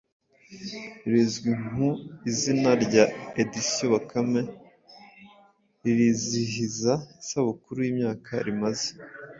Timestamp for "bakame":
3.93-4.41